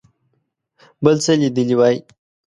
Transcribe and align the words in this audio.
بل 1.03 1.15
څه 1.23 1.31
لیدلي 1.41 1.75
وای. 1.77 1.95